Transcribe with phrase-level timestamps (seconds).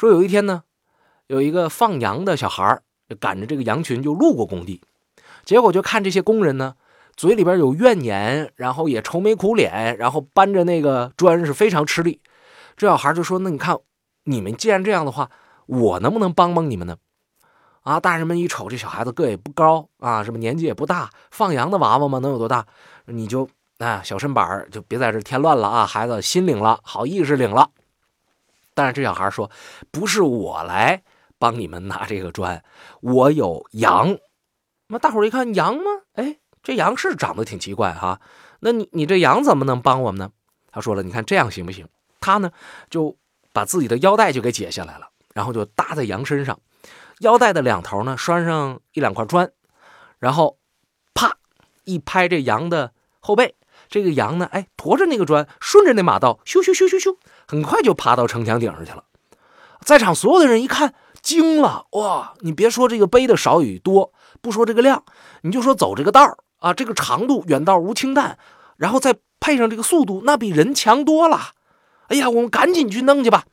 [0.00, 0.62] 说有一天呢，
[1.26, 4.80] 有一个放羊的小孩就赶着这个羊群就路过工地，
[5.44, 6.74] 结果就看这些工人呢，
[7.18, 12.18] 嘴里边有怨言，然后也愁眉苦脸，然后搬着那个砖是非常吃力。
[12.78, 13.76] 这小孩就说：“那你看，
[14.24, 15.28] 你们既然这样的话，
[15.66, 16.96] 我能不能帮帮你们呢？”
[17.84, 18.00] 啊！
[18.00, 22.64] 大人们一瞅，这小孩子个也不高啊，什么年纪也不大，放羊的娃娃嘛，能有多大？
[23.04, 23.46] 你就
[23.76, 25.84] 啊，小身板就别在这添乱了啊！
[25.84, 27.68] 孩子心领了，好意识领了。
[28.80, 29.50] 但是这小孩说
[29.92, 31.02] ：“不是我来
[31.38, 32.64] 帮你们拿这个砖，
[33.02, 34.16] 我有羊。”
[34.88, 35.82] 那大伙一看，羊吗？
[36.14, 38.22] 哎，这羊是长得挺奇怪哈。
[38.60, 40.30] 那你你这羊怎么能帮我们呢？
[40.72, 41.86] 他说了：“你看这样行不行？”
[42.20, 42.50] 他呢
[42.88, 43.18] 就
[43.52, 46.58] 把自己的腰带就给解下来了，然后就搭在羊身上。
[47.18, 49.52] 腰带的两头呢，拴上一两块砖，
[50.18, 50.58] 然后，
[51.12, 51.36] 啪，
[51.84, 53.56] 一拍这羊的后背，
[53.90, 57.16] 这个羊呢，哎，驮着那个砖，顺着那马道，咻咻咻咻咻，
[57.48, 59.04] 很快就爬到城墙顶上去了。
[59.84, 62.34] 在场所有的人一看，惊了，哇！
[62.38, 65.02] 你别说这个背的少与多，不说这个量，
[65.42, 68.38] 你就说走这个道啊，这个长度远道无轻弹，
[68.76, 71.50] 然后再配上这个速度，那比人强多了。
[72.06, 73.44] 哎呀，我们赶紧去弄去吧！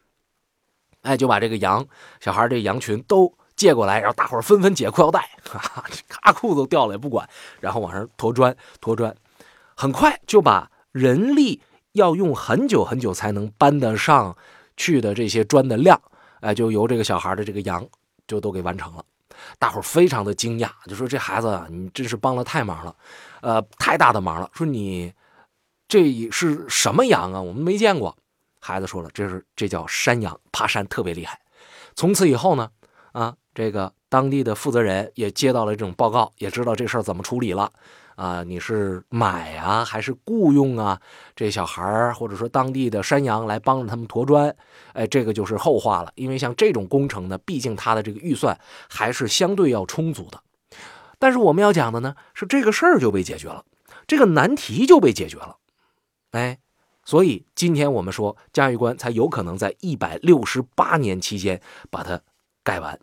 [1.01, 1.87] 哎，就把这个羊
[2.19, 3.33] 小孩这羊群都。
[3.57, 5.31] 借过来，然后大伙纷纷解裤腰带，
[6.07, 7.27] 咔裤子掉了也不管，
[7.59, 9.11] 然后往上驮砖，驮砖，
[9.79, 11.61] 很快就把人力
[11.91, 14.35] 要用很久很久才能搬得上
[14.75, 16.01] 去的这些砖的量，
[16.39, 17.87] 哎，就由这个小孩的这个羊
[18.27, 19.05] 就都给完成了。
[19.59, 22.95] 大伙儿非常的惊讶，就说这孩子啊，你真是帮了太忙了，
[23.41, 24.49] 呃，太大的忙了。
[24.51, 25.13] 说你
[25.87, 27.39] 这是什么羊啊？
[27.39, 28.17] 我们没见过。
[28.59, 31.39] 孩子说了，这是这叫山羊，爬山特别厉害。
[31.95, 32.71] 从此以后呢，
[33.11, 33.35] 啊。
[33.53, 37.71] 这个当地的负责人也接到了这种报告，也知道这事儿怎么处理了，
[38.17, 40.99] 啊，你是买啊还是雇佣啊？
[41.35, 44.53] 这小孩儿或者说当地的山羊来帮着他们驮砖，
[44.93, 46.11] 哎，这个就是后话了。
[46.15, 50.41] 因为像这种工程呢，毕竟它的这个预算还是相对要充足的。
[51.19, 53.63] 但是我们要讲的呢，是这个事儿就被解决了，
[54.07, 55.57] 这个难题就被解决了，
[56.31, 56.57] 哎，
[57.05, 61.61] 所以今天我们说嘉峪关才有可能在一百六十八年期间
[61.91, 62.19] 把它
[62.63, 62.99] 盖完。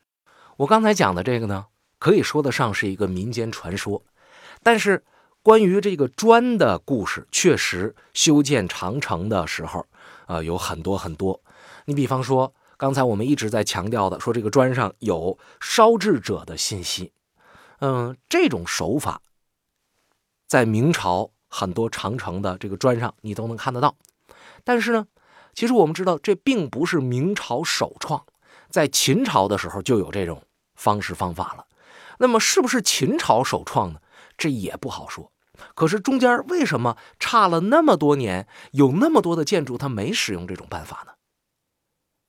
[0.57, 1.67] 我刚才讲的这个呢，
[2.01, 4.03] 可以说得上是一个民间传说，
[4.65, 5.05] 但是
[5.43, 9.87] 关于这个砖的故事，确实修建长城的时候，
[10.27, 11.41] 呃，有很多很多。
[11.85, 17.13] 你比方说，刚才我们一直在强调的，说这个砖上有烧制者的信息，
[17.81, 19.21] 嗯，这种手法，
[20.49, 23.95] 在明朝很多长城的这个砖上你都能看得到。
[24.65, 25.07] 但是呢，
[25.53, 28.25] 其实我们知道，这并不是明朝首创。
[28.71, 30.43] 在秦朝的时候就有这种
[30.75, 31.67] 方式方法了，
[32.19, 34.01] 那么是不是秦朝首创呢？
[34.37, 35.33] 这也不好说。
[35.75, 41.13] 可是中间为什么差了那么多年，有那么多的建筑它没使用这种办法呢？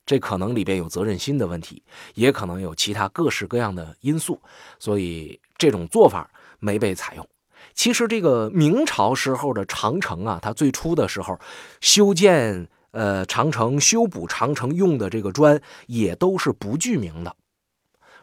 [0.06, 1.84] 这可能里边有责任心的问题，
[2.14, 4.42] 也可能有其他各式各样的因素，
[4.78, 6.30] 所以这种做法
[6.60, 7.28] 没被采用。
[7.74, 11.40] 其实这个明朝时候的长城啊，它最初的时候
[11.82, 12.70] 修建。
[12.92, 17.36] 呃，长城修补长城用的这个砖也都是不具名的。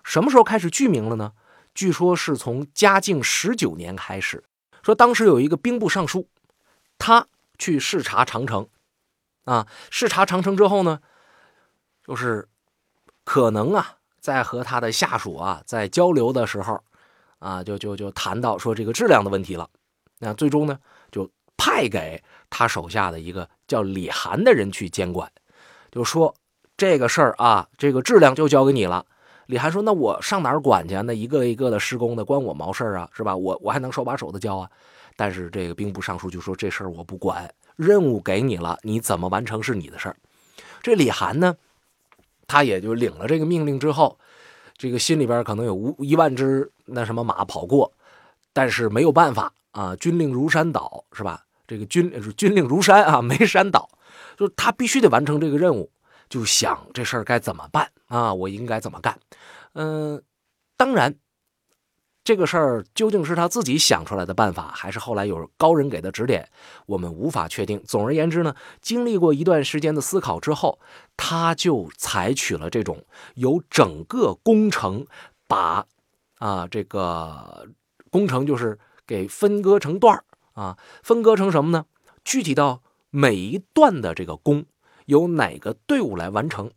[0.03, 1.33] 什么时候开始具名了呢？
[1.75, 4.45] 据说是从嘉靖十九年开始。
[4.83, 6.29] 说当时有一个兵部尚书，
[6.99, 7.27] 他
[7.59, 8.69] 去视察长城，
[9.45, 11.01] 啊，视察长城之后呢，
[12.05, 12.49] 就是
[13.25, 16.83] 可能啊，在和他的下属啊在交流的时候，
[17.39, 19.69] 啊，就就就谈到说这个质量的问题了。
[20.19, 20.79] 那最终呢，
[21.11, 23.49] 就派给他手下的一个。
[23.69, 25.33] 叫李涵的人去监管，
[25.91, 26.35] 就说
[26.77, 29.07] 这个事儿啊，这个质量就交给你了。
[29.53, 30.95] 李涵说：“那我上哪儿管去？
[31.03, 33.37] 那一个一个的施工的，关我毛事儿啊，是吧？
[33.37, 34.67] 我我还能手把手的教啊。”
[35.15, 40.17] 但是这个兵部尚书就说：“这事儿我不管，任务给你了，你怎么完成是你的事儿。”
[40.83, 41.55] 这李涵呢，
[42.47, 44.19] 他也就领了这个命令之后，
[44.79, 47.93] 这个心里边可能有无一万只那什么马跑过，
[48.55, 51.45] 但是没有办法啊，军令如山倒，是吧？
[51.67, 53.87] 这个军军令如山啊，没山倒，
[54.39, 55.91] 就是他必须得完成这个任务，
[56.33, 58.33] 就想这事儿该怎么办啊？
[58.33, 59.21] 我应该怎么干？
[59.75, 60.23] 嗯，
[60.79, 61.15] 当然，
[62.25, 66.49] 这个事儿究竟是他自己想出来的办法，还是后来有高人给的指点，
[66.87, 67.83] 我们无法确定。
[67.85, 70.81] 总而言之呢，经历过一段时间的思考之后，
[71.19, 73.05] 他就采取了这种
[73.35, 75.07] 由整个工程
[75.47, 75.85] 把
[76.39, 77.69] 啊这个
[78.11, 80.25] 工程就是给分割成段儿。
[80.55, 81.85] 啊，分割成什么呢？
[82.25, 84.65] 具体到每一段的这个工，
[85.07, 86.71] 由哪个队伍来完成？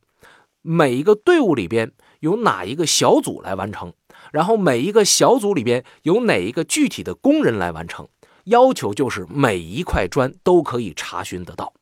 [0.62, 1.92] 每一个队伍里边
[2.22, 3.94] 有哪一个小组来完成？
[4.31, 8.07] 然后每一个小组里边有哪一个具体的工人来完成？
[8.45, 11.74] 要求就是每一块砖都可以查询得到。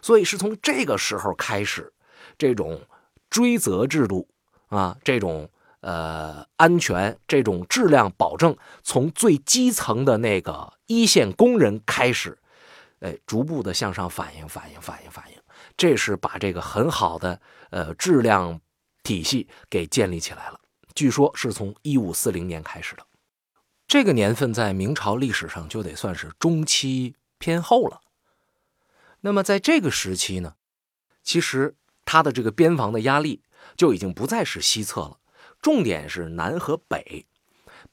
[0.00, 1.92] 所以是从这个时候开始，
[2.38, 2.80] 这种
[3.30, 4.26] 追责制度
[4.68, 5.48] 啊，这种
[5.80, 12.38] 呃安全、这种质量保证，从最基层的那个一线工人开始，
[13.00, 15.38] 哎，逐步的向上反映、反映、反映、反映，
[15.76, 18.60] 这是把这个很好的呃质量
[19.02, 20.60] 体系给建立起来了。
[20.94, 23.04] 据说是从一五四零年开始的，
[23.86, 28.00] 这个年份在明朝历史上就得算是中期偏后了。
[29.20, 30.54] 那么在这个时期呢，
[31.22, 33.42] 其实它的这个边防的压力
[33.76, 35.18] 就已经不再是西侧了，
[35.60, 37.26] 重点是南和北。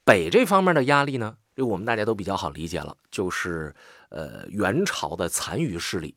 [0.03, 3.73] 北这方面的压力呢，就我们大家都比较好理解了，就是
[4.09, 6.15] 呃元朝的残余势力，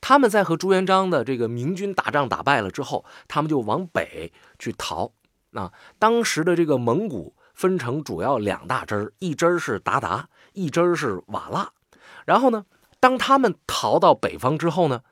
[0.00, 5.12] 他们在和朱元璋的这个明军打仗打败了之后，他们就往北去逃。
[5.50, 11.72] 那当时的这个蒙古分成主要两大支儿，一支是鞑靼，一支是瓦剌。
[12.26, 12.66] 然后呢？
[13.00, 15.02] 当他们逃到北方之后呢，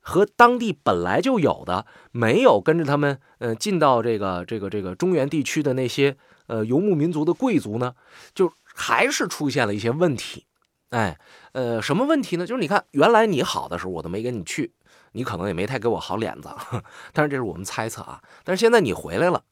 [0.00, 7.94] 和当地本来就有的没有跟着他们，呃，进到这个这个这个中原地区的那些呃游牧民族的贵族呢，
[8.34, 10.46] 就还是出现了一些问题。
[10.90, 11.18] 哎，
[11.52, 12.46] 呃，什么问题呢？
[12.46, 14.74] 就是你看，原来你好的时候，我都没跟你去，
[15.12, 16.50] 你可能也没太给我好脸子。
[17.12, 18.22] 但是这是我们猜测啊。
[18.44, 19.44] 但是现在你回来了，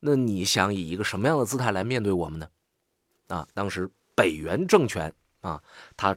[0.00, 2.48] 那你想以一个什么样的姿态来面对我们呢？
[3.28, 5.62] 啊，当时北元政权啊，
[5.96, 6.16] 他。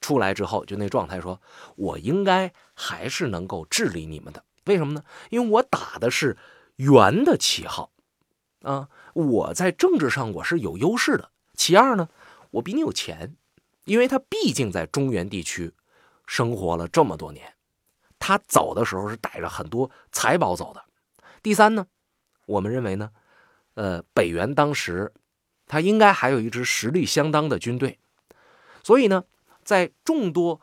[0.00, 1.40] 出来之后，就那状态，说
[1.76, 4.44] 我应该还是能够治理你们的。
[4.66, 5.02] 为什么呢？
[5.30, 6.36] 因为我打的是
[6.76, 7.90] 元的旗号，
[8.60, 11.30] 啊，我在政治上我是有优势的。
[11.64, 12.10] 其二呢，
[12.50, 13.36] 我比你有钱，
[13.84, 15.72] 因为他毕竟在中原地区
[16.26, 17.54] 生活了这么多年，
[18.18, 20.84] 他走的时候是带着很多财宝走的。
[21.42, 21.86] 第三呢，
[22.44, 23.10] 我们认为呢，
[23.76, 25.10] 呃，北元当时
[25.66, 27.98] 他应该还有一支实力相当的军队，
[28.82, 29.24] 所以呢。
[29.64, 30.60] 在众多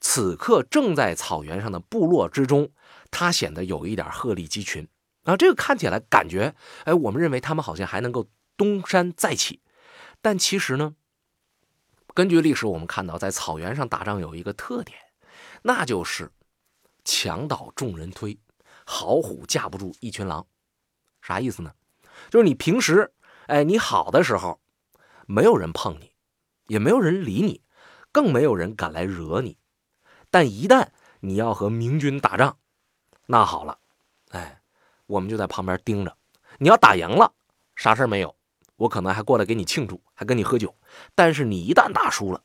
[0.00, 2.70] 此刻正在草原上的部落之中，
[3.10, 4.88] 他显得有一点鹤立鸡群
[5.24, 5.36] 啊！
[5.36, 6.54] 这个看起来感觉，
[6.84, 9.60] 哎，我们认为他们好像还能够东山再起，
[10.20, 10.94] 但其实呢，
[12.14, 14.98] 根据历史我们看到，在草原上打仗有一个特点，
[15.62, 16.30] 那就是
[17.04, 18.38] 墙倒众人推，
[18.84, 20.46] 好虎架不住一群狼。
[21.22, 21.72] 啥意思呢？
[22.30, 23.12] 就是你平时，
[23.46, 24.60] 哎，你好的时候，
[25.26, 26.12] 没有人碰你，
[26.66, 27.62] 也没有人理你。
[28.10, 29.58] 更没有人敢来惹你，
[30.30, 30.88] 但一旦
[31.20, 32.58] 你要和明军打仗，
[33.26, 33.78] 那好了，
[34.30, 34.62] 哎，
[35.06, 36.16] 我们就在旁边盯着。
[36.58, 37.34] 你要打赢了，
[37.76, 38.34] 啥事没有，
[38.78, 40.74] 我可能还过来给你庆祝，还跟你喝酒。
[41.14, 42.40] 但是你一旦打输了，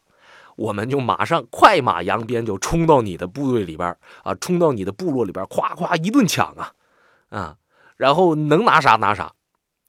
[0.57, 6.74] 我们就马上快马扬鞭，就冲到你的部队里边啊，冲到你的部落里边，咵咵一顿抢啊，
[7.30, 7.57] 啊，
[7.95, 9.33] 然后能拿啥拿啥，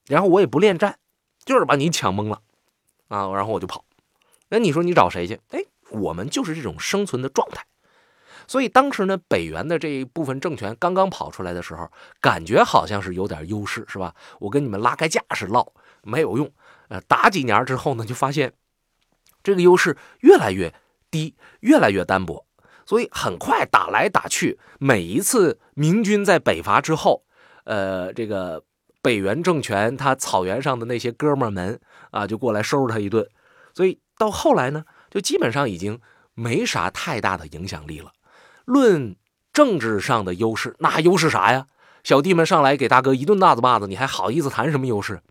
[0.07, 0.97] 然后我也不恋战，
[1.43, 2.41] 就是把你抢懵了
[3.09, 3.83] 啊，然后我就跑。
[4.49, 5.39] 那你说你找谁去？
[5.49, 5.59] 哎，
[5.89, 7.65] 我们就是这种生存的状态。
[8.47, 11.91] 所以当时呢，北元的这一部分政权刚刚跑出来的时候，
[12.21, 14.13] 感觉好像是有点优势，是吧？
[14.39, 15.73] 我跟你们拉开架势唠
[16.05, 16.49] 没有用。
[16.87, 18.53] 呃，打几年之后呢，就发现
[19.43, 20.73] 这个优势越来越
[21.11, 22.45] 低，越来越单薄。
[22.85, 27.23] 所以很快打来打去，每一次明军在北伐之后，
[27.65, 28.63] 呃，这个
[29.01, 31.81] 北元政权他草原上的那些哥们们
[32.11, 33.27] 啊，就过来收拾他一顿。
[33.73, 33.99] 所以。
[34.17, 35.99] 到后来呢，就基本上已经
[36.35, 38.13] 没啥太大的影响力了。
[38.63, 39.17] 论
[39.51, 41.67] 政治上的优势，那优势啥呀？
[42.01, 45.21] 小弟们上来给大哥一顿大嘴巴子，你还好意思谈什么优势？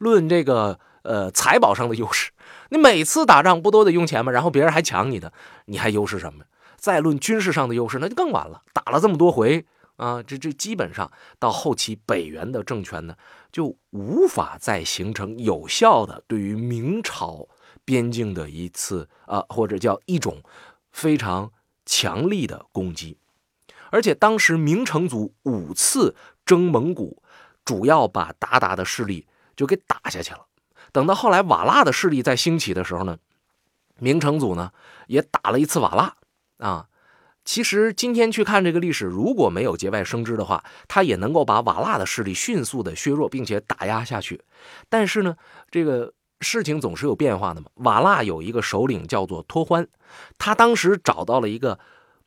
[0.00, 2.32] 论这个呃财宝上的优势，
[2.70, 4.32] 你每次打仗不都得用钱吗？
[4.32, 5.32] 然后别人还抢你的，
[5.66, 6.44] 你还优势什么？
[6.76, 8.62] 再论军事上的优势，那就更完了。
[8.72, 9.64] 打了这么多回
[9.96, 13.14] 啊，这这基本上到后期北元的政权呢，
[13.52, 17.46] 就无法再形成有效的对于明朝。
[17.82, 20.42] 边境的一次啊，或者叫一种
[20.92, 21.50] 非常
[21.84, 23.18] 强力的攻击，
[23.90, 26.14] 而且当时明成祖五次
[26.46, 27.20] 征蒙古，
[27.64, 29.26] 主要把鞑靼的势力
[29.60, 30.46] 就给打下去了。
[30.90, 33.18] 等到后来瓦剌的势力在兴起的时候呢，
[33.98, 34.72] 明成祖呢
[35.06, 36.16] 也打了一次瓦剌
[36.66, 36.86] 啊。
[37.44, 44.42] 其实今天去看这个历史，如果没有节外生枝的话，他也能够把瓦剌的势力迅速的削弱，并且打压下去。
[44.88, 45.36] 但是呢，
[45.70, 46.14] 这个。
[46.42, 47.66] 事情总是有变化的嘛。
[47.74, 49.86] 瓦剌有一个首领叫做托欢，
[50.38, 51.78] 他当时找到了一个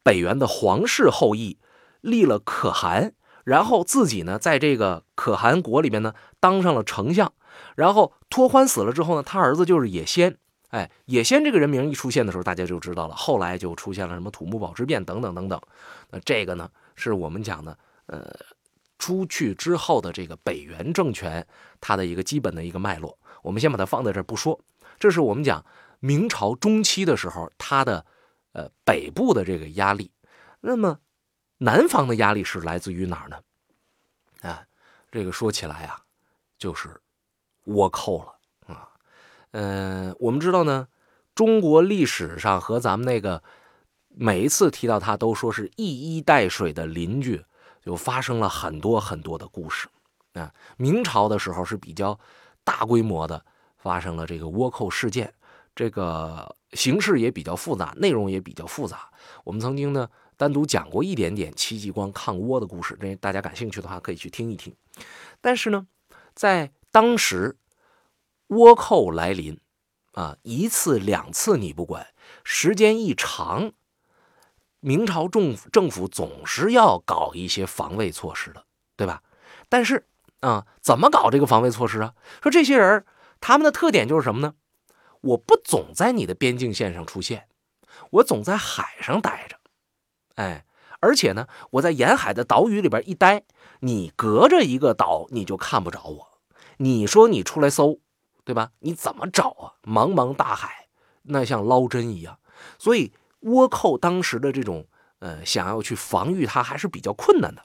[0.03, 1.57] 北元的皇室后裔，
[2.01, 7.31] 立了可汗，然后自己呢在这个可汗国里面呢当上了丞相。
[7.75, 10.37] 然后托欢死了之后呢，他儿子就是野先。
[10.69, 13.15] 哎，野先这个人名一出现的时候，大家就知道了。
[13.15, 15.61] 后来就出现了什么土木堡之变等等等等。
[16.09, 18.33] 那这个呢，是我们讲的，呃，
[18.97, 21.45] 出去之后的这个北元政权
[21.79, 23.15] 它的一个基本的一个脉络。
[23.43, 24.59] 我们先把它放在这儿不说，
[24.97, 25.63] 这是我们讲
[25.99, 28.03] 明朝中期的时候，它的
[28.53, 30.09] 呃北部的这个压力。
[30.61, 30.97] 那么
[31.63, 33.39] 南方的压力是来自于哪儿呢？
[34.41, 34.65] 啊，
[35.09, 36.01] 这个说起来啊，
[36.57, 36.99] 就是
[37.67, 38.89] 倭寇了啊。
[39.51, 40.89] 嗯，我们知道呢，
[41.33, 43.41] 中国历史上和咱们那个
[44.09, 47.45] 每一次提到他都说是一衣带水的邻居，
[47.81, 49.87] 就发生了很多很多的故事
[50.33, 50.53] 啊。
[50.75, 52.19] 明朝的时候是比较
[52.65, 53.45] 大规模的
[53.77, 55.33] 发生了这个倭寇事件，
[55.73, 59.09] 这个形式也比较复杂，内容也比较复杂。
[59.45, 60.09] 我们曾经呢。
[60.37, 64.75] 单独讲过一点点戚继光抗倭的故事，这大家感兴趣的话可以去听一听。
[65.41, 65.87] 但是呢，
[66.33, 67.57] 在当时
[68.47, 69.59] 倭寇来临
[70.13, 72.07] 啊，一次两次你不管，
[72.43, 73.71] 时间一长，
[74.79, 79.23] 明朝政府政府总是要搞一些防卫措施的，对吧？
[79.69, 80.05] 但是
[80.41, 82.13] 啊，怎么搞这个防卫措施啊？
[82.41, 83.05] 说这些人
[83.39, 84.55] 他们的特点就是什么呢？
[85.21, 87.47] 我不总在你的边境线上出现，
[88.11, 89.57] 我总在海上待着。
[90.35, 90.65] 哎，
[90.99, 93.43] 而且呢，我在沿海的岛屿里边一待，
[93.81, 96.27] 你隔着一个岛，你就看不着我。
[96.77, 97.99] 你说你出来搜，
[98.43, 98.71] 对吧？
[98.79, 99.73] 你怎么找啊？
[99.83, 100.87] 茫茫大海，
[101.23, 102.39] 那像捞针一样。
[102.79, 104.87] 所以倭寇当时的这种
[105.19, 107.63] 呃，想要去防御它还是比较困难的。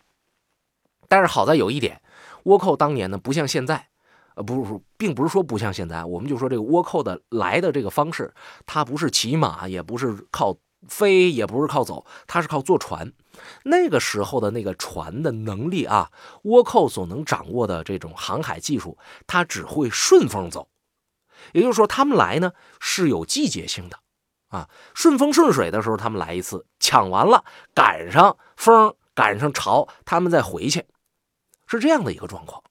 [1.08, 2.02] 但是好在有一点，
[2.44, 3.88] 倭寇当年呢，不像现在，
[4.34, 8.34] 呃，不是，并不是说不像现在，我们就说这个倭寇的来的这个方式，
[8.66, 10.56] 它不是骑马，也不是靠。
[10.86, 13.12] 飞也不是靠走，他是靠坐船。
[13.64, 16.10] 那个时候的那个船的能力啊，
[16.44, 20.68] 倭寇所能掌握的这种航海技术，他只会顺风走。
[21.52, 23.98] 也就是说，他们来呢是有季节性的
[24.48, 27.44] 啊，顺风顺水的时候他们来一次，抢完了
[27.74, 30.86] 赶上风赶上潮，他们再回去，
[31.66, 32.62] 是这样的一个状况。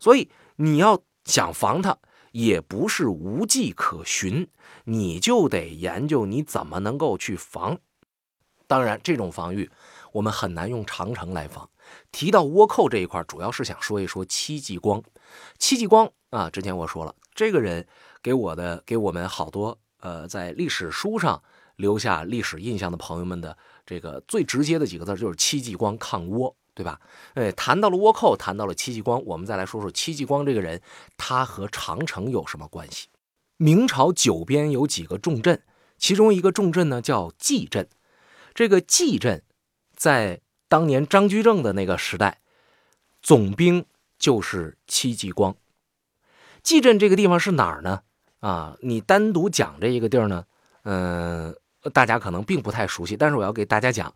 [0.00, 1.98] 所以你要想防他。
[2.32, 4.48] 也不是无迹可寻，
[4.84, 7.78] 你就得研究你怎么能够去防。
[8.66, 9.70] 当然，这种防御
[10.12, 11.68] 我们很难用长城来防。
[12.12, 15.02] 提到倭寇这一块，主要是想说一说戚继光。
[15.58, 17.86] 戚继光啊，之前我说了，这个人
[18.22, 21.42] 给我的给我们好多呃，在历史书上
[21.76, 23.56] 留下历史印象的朋友们的
[23.86, 26.54] 这个最直接的几个字就是戚继光抗倭。
[26.78, 27.00] 对吧？
[27.34, 30.80] 哎，谈到了倭寇，谈到了戚继光，我们再来说说戚继光这个人，
[31.16, 33.08] 他和长城有什么关系？
[33.56, 35.60] 明朝九边有几个重镇，
[35.98, 37.88] 其中一个重镇呢叫蓟镇。
[38.54, 39.42] 这个蓟镇
[39.96, 42.38] 在当年张居正的那个时代，
[43.20, 43.84] 总兵
[44.20, 45.56] 就是戚继光。
[46.62, 48.02] 蓟镇这个地方是哪儿呢？
[48.38, 50.44] 啊，你单独讲这一个地儿呢，
[50.84, 51.56] 嗯，
[51.92, 54.14] 大家可能并不太熟悉，但是我要给大家讲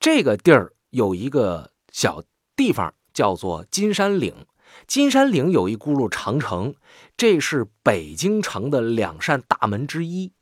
[0.00, 1.70] 这个地儿有一个。
[1.94, 2.24] 小
[2.56, 4.46] 地方叫做金山岭，
[4.88, 6.74] 金山岭有一轱辘长城，
[7.16, 10.32] 这是北京城的两扇大门之一，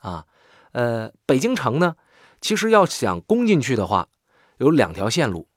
[0.00, 0.24] 啊，
[0.72, 1.96] 呃，北京城呢，
[2.40, 4.08] 其实要想攻进去的话，
[4.56, 5.50] 有两条线路，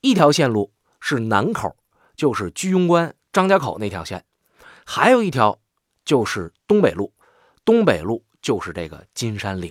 [0.00, 1.76] 一条线路是南口，
[2.16, 4.24] 就是居庸关张家口那条线，
[4.86, 5.60] 还有一条
[6.06, 7.12] 就是东北路，
[7.62, 9.70] 东北路就是这个金山岭，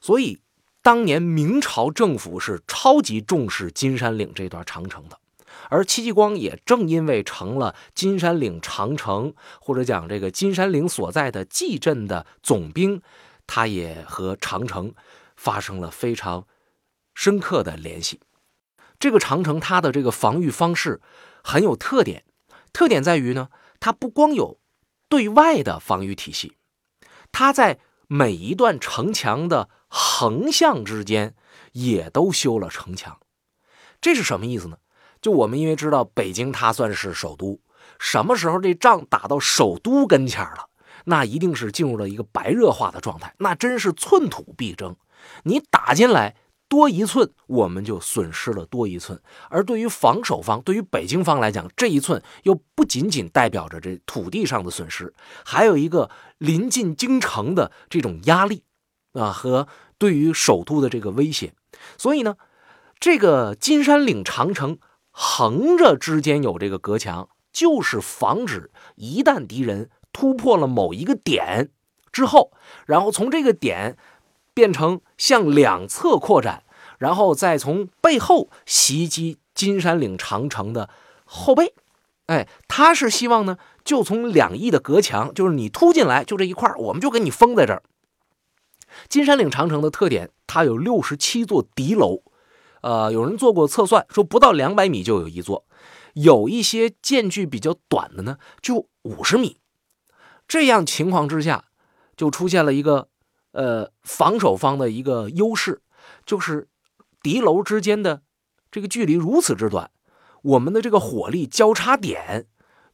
[0.00, 0.41] 所以。
[0.82, 5.16] 当年明朝政府是超级重视金山岭这段长城的，
[5.70, 13.00] 而戚继光也正因为成了金山岭长城，或者讲这个金山岭所在的蓟镇的总兵，
[13.46, 14.92] 他也和长城
[15.36, 16.48] 发生了非常
[17.14, 18.18] 深刻的联系。
[18.98, 21.00] 这个长城它的这个防御方式
[21.44, 22.24] 很有特点，
[22.72, 24.58] 特点在于呢，它不光有
[25.08, 26.56] 对外的防御体系，
[27.30, 29.68] 它在每一段城墙的。
[29.94, 31.34] 横向之间
[31.72, 33.18] 也都修了城墙，
[34.00, 34.78] 这是什么意思呢？
[35.20, 37.60] 就我们因为知道北京它算是首都，
[37.98, 40.70] 什么时候这仗打到首都跟前了，
[41.04, 44.96] 那一定是进入了一个白热化的状态，那真是寸土必争。
[45.42, 46.36] 你打进来
[46.70, 49.20] 多一寸，我们就损失了多一寸。
[49.50, 55.12] 而对于防守方，对于北京方来讲，这一寸又不仅仅代表着这土地上的损失，
[55.44, 56.08] 还有一个
[56.38, 58.64] 临近京城的这种压力。
[59.12, 61.52] 啊，和对于首都的这个威胁，
[61.96, 62.36] 所以呢，
[62.98, 64.78] 这个金山岭长城
[65.10, 71.70] 横着之间有这个隔墙，就是防止一旦敌人突破了某一个点
[72.10, 72.52] 之后，
[72.86, 73.96] 然后从这个点
[74.54, 76.64] 变成向两侧扩展，
[76.98, 80.88] 然后再从背后袭击金山岭长城的
[81.24, 81.74] 后背。
[82.26, 87.82] 哎，他是希望呢，就从两翼的隔墙，就是你突进来就这一块我们就给你封在这儿。
[89.08, 92.22] 金山岭长城的特点，它有六十七座敌楼，
[92.80, 95.64] 呃，有人做过测算，说不到两百米就有一座，
[96.14, 99.58] 有一些间距比较短的呢，就五十米。
[100.48, 101.64] 这样情况之下，
[102.16, 103.08] 就出现了一个
[103.52, 105.82] 呃防守方的一个优势，
[106.26, 106.68] 就是
[107.22, 108.22] 敌楼之间的
[108.70, 109.90] 这个距离如此之短，
[110.42, 112.46] 我们的这个火力交叉点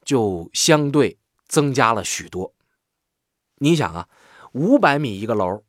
[0.05, 2.55] 就相对增加了许多。
[3.57, 4.09] 你想啊，
[4.53, 5.65] 五百米一个楼，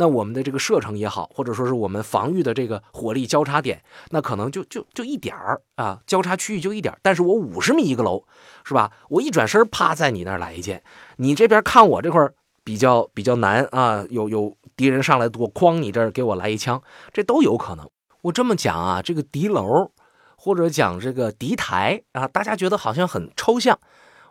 [0.00, 8.24] 那我们的这个射程也好，或者说是我们防御的这个火力交叉点，那可能就就就一点儿啊，交叉区域就一点但是我五十米一个楼，
[8.64, 8.90] 是吧？
[9.10, 10.82] 我一转身，啪，在你那儿来一箭，
[11.16, 12.26] 你这边看我这块
[12.64, 17.86] 比较比较难啊，有有敌人上来多，哐，你这儿给我来一枪，这都有可能。
[18.22, 19.90] 我这么讲啊，这个敌楼
[20.34, 23.78] 或者讲这个敌台啊，大家觉得好像很抽象。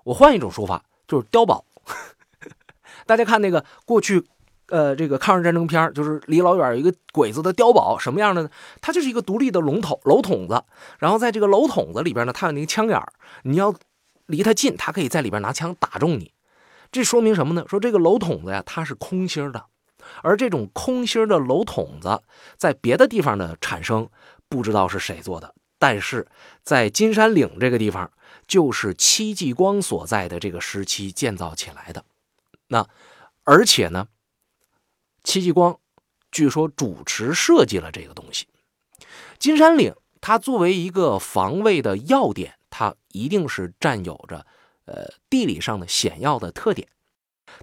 [0.05, 1.63] 我换一种说法，就是碉堡。
[3.05, 4.25] 大家看那个过去，
[4.69, 8.49] 呃，这个抗日战争片就是离老远有一个鬼子的碉堡，什么样的呢？
[8.81, 10.63] 它就是一个独立的龙头楼筒子，
[10.99, 13.01] 然后在这个楼筒子里边呢，它有那个枪眼
[13.43, 13.73] 你要
[14.27, 16.31] 离它近，它可以在里边拿枪打中你。
[16.91, 17.65] 这说明什么呢？
[17.67, 19.65] 说这个楼筒子呀，它是空心的，
[20.21, 22.21] 而这种空心的楼筒子
[22.57, 24.09] 在别的地方的产生，
[24.47, 26.27] 不知道是谁做的，但是
[26.63, 28.11] 在金山岭这个地方，
[28.47, 32.03] 就是戚继光所在的这个时期建造起来的。
[32.67, 32.87] 那，
[33.43, 34.07] 而且呢，
[35.29, 35.79] 戚继光
[36.31, 38.47] 据说主持设计了这个东西。
[39.37, 44.47] 金山岭它作为一个防卫的要点，它一定是占有着
[44.85, 46.87] 呃地理上的险要的特点。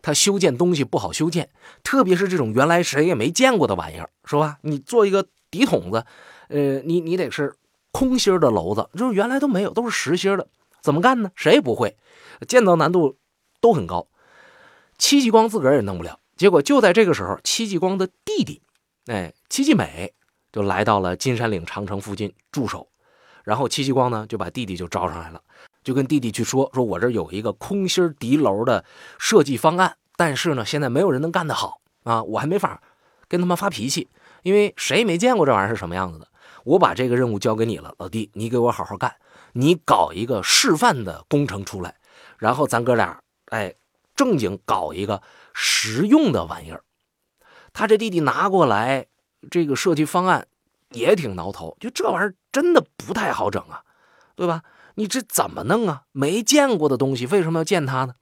[0.00, 1.50] 它修建东西不好修建，
[1.82, 4.58] 特别是这种原来谁也没见过的玩意儿，是吧？
[4.62, 6.06] 你做一个底筒子，
[6.48, 7.56] 呃，你你得是
[7.90, 10.48] 空心的楼子，就是原来都没有，都是实心的，
[10.82, 11.32] 怎么干呢？
[11.34, 11.96] 谁也不会，
[12.46, 13.18] 建造难度
[13.60, 14.06] 都很高。
[14.98, 18.60] 戚继光自个儿也弄不了，结果就在这个时候，戚继光的弟弟，
[19.06, 20.12] 哎，戚继美
[20.52, 22.86] 就来到了金山岭长城附近驻守。
[23.42, 25.40] 然后戚继光呢就把弟弟就招上来了，
[25.82, 28.84] 就跟弟弟去说：“说我这有一个空心敌楼的
[29.18, 32.82] 设计方案，但是呢，现在没有人能干得好啊，我还没法
[33.28, 34.08] 跟他们发脾气，
[34.42, 36.28] 因为谁也没见过这玩意儿是什么样子的。
[36.64, 39.14] 我把这个任务交给你了，老弟，你给我好好干，
[39.52, 41.94] 你搞一个示范的工程出来，
[42.36, 43.74] 然后咱哥俩，哎。”
[44.16, 45.20] 正经搞一个
[45.58, 46.84] 实用的玩意儿，
[47.72, 49.06] 他这弟弟拿过来
[49.50, 50.46] 这个设计方案
[50.90, 53.82] 也挺挠头，就这玩意儿真的不太好整啊，
[54.34, 54.62] 对吧？
[54.96, 56.02] 你这怎么弄啊？
[56.12, 58.16] 没见过的东西为什么要建它呢？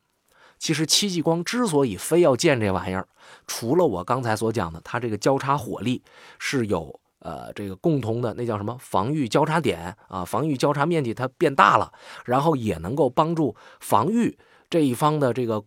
[0.61, 3.09] 其实戚继光之所以非要建这玩意儿，
[3.49, 6.05] 除了我刚才所讲的，他这个交叉火力
[6.38, 10.25] 是有呃这个共同的，那叫什么防御交叉点啊？
[10.25, 11.92] 防御交叉面积它变大了，
[12.25, 14.38] 然后也能够帮助防御
[14.70, 15.64] 这一方的这个。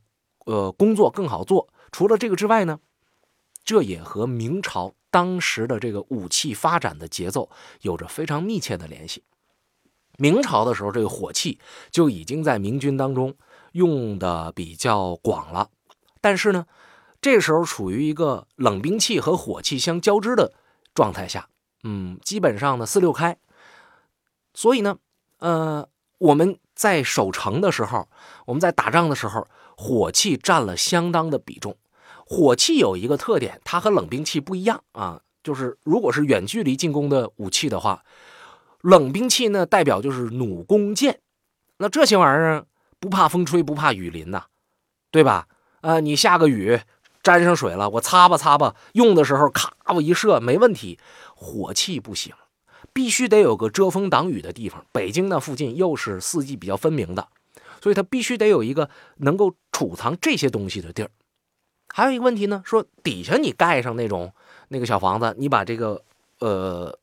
[0.48, 1.68] 呃，工作更好做。
[1.92, 2.80] 除了这个之外呢，
[3.66, 7.50] 这也和明朝当时的这个武器发展的节奏
[7.82, 9.26] 有着非常密切的联系。
[10.18, 11.60] 明朝的时候，这个火器
[11.92, 13.36] 就已经在明军当中
[13.74, 15.70] 用的比较广了。
[16.22, 16.66] 但是呢，
[17.20, 20.54] 这时候处于一个冷兵器和火器相交织的
[20.96, 21.50] 状态下，
[21.84, 23.38] 嗯，基本上呢四六开。
[24.54, 24.98] 所以呢，
[25.40, 28.08] 呃，我们在守城的时候，
[28.46, 29.46] 我们在打仗的时候。
[29.78, 31.78] 火器占了相当的比重。
[32.26, 38.04] 火器有一个特点，它和冷兵器不一样啊，就是如果是远距离进攻的武器的话，
[38.82, 41.20] 冷兵器呢代表就是弩弓箭，
[41.78, 42.66] 那这些玩意儿
[43.00, 44.46] 不怕风吹不怕雨淋呐，
[45.12, 45.48] 对吧？
[45.82, 46.82] 啊，你下个雨
[47.22, 51.00] 沾上水了，我擦吧擦吧，用的时候咔我一射没问题。
[51.36, 52.34] 火器不行，
[52.92, 54.84] 必须得有个遮风挡雨的地方。
[54.92, 57.28] 北京那附近又是四季比较分明的。
[57.82, 61.10] 所以它必须得有一个能够储藏这些东西的地儿。
[61.90, 64.34] 还有一个问题呢，说底下你盖上那种
[64.68, 66.04] 那个小房子，你把这个
[66.40, 66.98] 呃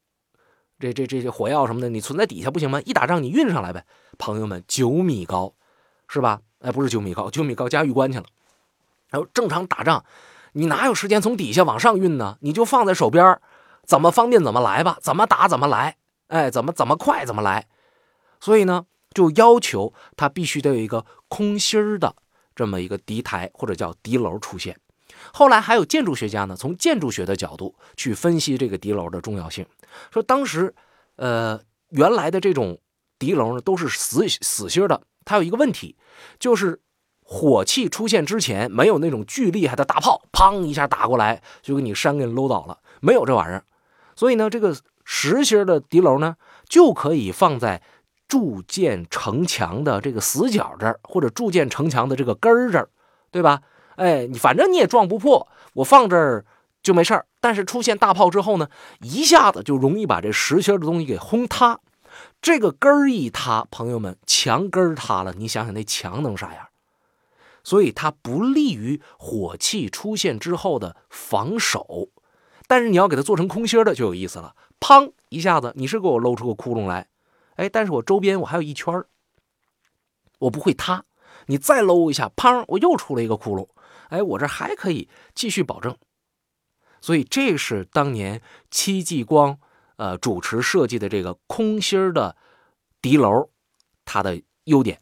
[0.78, 2.80] 这这这些火药什么的，你存在底下不行吗？
[2.82, 3.84] 一打仗你运上来呗。
[4.18, 5.54] 朋友们，九米高，
[6.06, 6.40] 是吧？
[6.60, 8.26] 哎，不是九米高，九米高加峪关去了。
[9.10, 10.04] 然后正常打仗，
[10.52, 12.36] 你哪有时间从底下往上运呢？
[12.40, 13.40] 你就放在手边，
[13.84, 15.96] 怎么方便怎么来吧，怎么打怎么来，
[16.28, 17.66] 哎，怎么怎么快怎么来。
[18.38, 18.86] 所以呢。
[19.14, 22.14] 就要求它必须得有一个空心儿的
[22.54, 24.76] 这么一个敌台或者叫敌楼出现。
[25.32, 29.64] 后来还有建筑学家呢，从建筑学的角度去分析这个敌楼的重要性，
[30.10, 30.74] 说当时，
[31.16, 32.78] 呃，原来的这种
[33.18, 35.96] 敌楼呢都是死死心的，它有一个问题，
[36.38, 36.80] 就是
[37.22, 43.64] 火器出现之前没有那种巨厉害的大炮，砰一下打过来就给你山给搂倒了，没有这玩意儿。
[44.16, 46.36] 所以呢，这个实心的敌楼呢
[46.68, 47.82] 就可以放在。
[48.34, 52.88] 铸建城墙的这个死角这儿，或者铸建城墙的这个根儿这儿，
[53.30, 53.62] 对吧？
[53.94, 56.44] 哎，你反正你也撞不破，我放这儿
[56.82, 57.26] 就没事儿。
[57.40, 58.68] 但是出现大炮之后呢，
[59.02, 61.78] 一下子就容易把这实心的东西给轰塌。
[62.42, 66.66] 这个根儿一塌，朋友们，墙根儿塌了，你想想那墙能啥样？
[67.62, 72.08] 所以它不利于火器出现之后的防守。
[72.66, 77.06] 但是你要给它做成空心的就有意思了，砰一下子，你是给我露出个窟窿来。
[77.56, 79.04] 哎，但是我周边我还有一圈，
[80.38, 81.04] 我不会塌。
[81.46, 83.68] 你再搂一下，砰，我又出了一个窟窿。
[84.08, 85.96] 哎，我这还可以继续保证。
[87.00, 88.40] 所以这是当年
[88.70, 89.58] 戚继光
[89.96, 92.36] 呃主持设计的这个空心的
[93.02, 93.50] 敌楼，
[94.04, 95.00] 它的优点。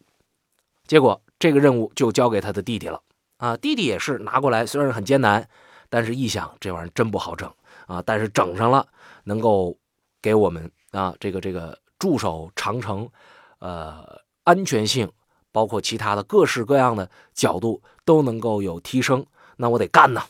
[0.87, 3.03] 结果这个任务就交给他的弟弟了
[3.37, 5.49] 啊，弟弟也是拿过来，虽然很艰难，
[5.89, 7.53] 但是一想这玩意儿真不好整
[7.87, 8.87] 啊，但是整上了，
[9.25, 9.79] 能够
[10.21, 13.09] 给我们啊这个这个驻守长城，
[13.61, 15.09] 呃安全性。
[15.53, 19.27] 包括其他的各式各样的角度都能够有提升，
[19.59, 20.25] 那我得干呐！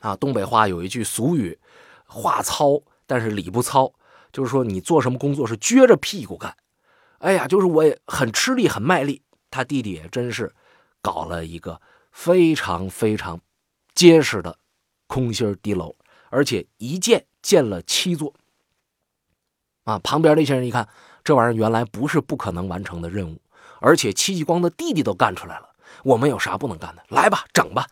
[0.00, 1.58] 啊，东北话有一句俗语，
[2.04, 3.94] 话糙但是理不糙，
[4.30, 6.54] 就是说你做什么工作是撅着屁股干。
[7.20, 9.22] 哎呀，就是我也很吃力很卖力。
[9.50, 10.54] 他弟弟也真是
[11.00, 11.80] 搞了一个
[12.12, 13.40] 非常非常
[13.94, 14.58] 结实的
[15.06, 15.96] 空心敌楼，
[16.28, 18.34] 而且一建建了七座。
[19.86, 20.86] 啊，旁边那些人一看，
[21.24, 23.38] 这玩意儿原来不是不可能完成的任务。
[23.80, 25.68] 而且戚继光的弟弟都干出来了，
[26.02, 27.02] 我们有啥不能干的？
[27.08, 27.86] 来吧，整吧！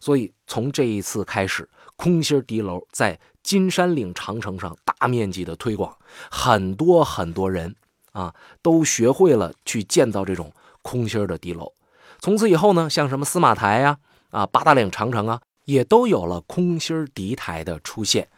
[0.00, 5.94] 所以从这一次开始，空心敌楼在金山岭长城上大面积的推广，
[6.30, 7.74] 很多很多人
[8.12, 10.52] 啊都学会了去建造这种
[10.82, 11.72] 空心的敌楼。
[12.20, 13.98] 从此以后呢，像什么司马台呀、
[14.30, 18.28] 啊八达岭长城啊，也都有了空心敌台的出现。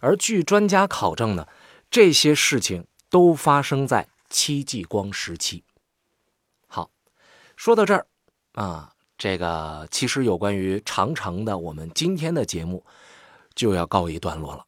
[0.00, 1.46] 而据专家考证呢，
[1.90, 5.64] 这些事情都发生在戚继光时期。
[6.68, 6.88] 好
[7.56, 8.06] 说到这儿，
[8.52, 12.84] 啊，这个其实有关于长城的，我们今天的节目
[13.56, 14.64] 就要告一段落了。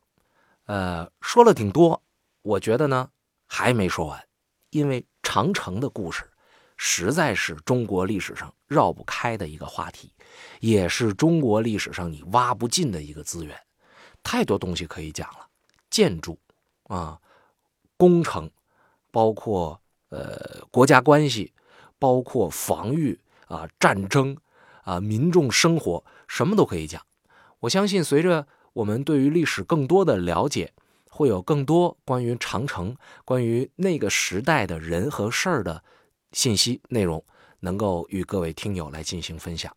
[0.65, 2.03] 呃，说了挺多，
[2.43, 3.09] 我觉得呢
[3.47, 4.27] 还没说完，
[4.71, 6.29] 因为长城的故事
[6.77, 10.13] 实在是中国历史上绕不开的一个话题，
[10.59, 13.57] 也是中国历史上你挖不尽的一个资源，
[14.25, 15.47] 太多东西可以讲了。
[15.89, 16.39] 建筑
[16.95, 17.19] 啊，
[17.97, 18.51] 工程，
[19.11, 21.53] 包括呃国家关系。
[22.03, 24.37] 包括防御啊、战争
[24.83, 27.01] 啊、民众生活，什么都可以讲。
[27.61, 30.73] 我相信，随着我们对于历史更多的了解，
[31.09, 35.85] 会有更多关于长城、关于那个时代的人和事儿的
[36.33, 37.25] 信息内容，
[37.61, 39.73] 能够与各位听友来进行分享。